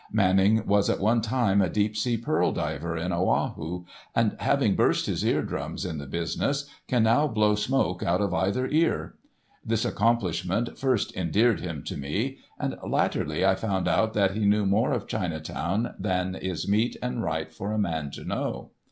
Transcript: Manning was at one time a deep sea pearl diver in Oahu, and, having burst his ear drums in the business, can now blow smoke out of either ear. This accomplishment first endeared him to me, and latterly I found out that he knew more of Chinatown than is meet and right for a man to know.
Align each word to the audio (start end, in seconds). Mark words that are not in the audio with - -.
Manning 0.11 0.65
was 0.65 0.89
at 0.89 0.99
one 0.99 1.21
time 1.21 1.61
a 1.61 1.69
deep 1.69 1.95
sea 1.95 2.17
pearl 2.17 2.51
diver 2.51 2.97
in 2.97 3.13
Oahu, 3.13 3.85
and, 4.15 4.35
having 4.39 4.75
burst 4.75 5.05
his 5.05 5.23
ear 5.23 5.43
drums 5.43 5.85
in 5.85 5.99
the 5.99 6.07
business, 6.07 6.67
can 6.87 7.03
now 7.03 7.27
blow 7.27 7.53
smoke 7.53 8.01
out 8.01 8.19
of 8.19 8.33
either 8.33 8.67
ear. 8.69 9.13
This 9.63 9.85
accomplishment 9.85 10.75
first 10.75 11.15
endeared 11.15 11.59
him 11.59 11.83
to 11.83 11.97
me, 11.97 12.39
and 12.59 12.77
latterly 12.83 13.45
I 13.45 13.53
found 13.53 13.87
out 13.87 14.13
that 14.15 14.31
he 14.31 14.47
knew 14.47 14.65
more 14.65 14.91
of 14.91 15.05
Chinatown 15.05 15.93
than 15.99 16.33
is 16.33 16.67
meet 16.67 16.97
and 17.03 17.21
right 17.21 17.53
for 17.53 17.71
a 17.71 17.77
man 17.77 18.09
to 18.13 18.23
know. 18.23 18.71